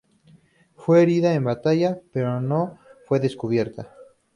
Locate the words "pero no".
2.11-2.79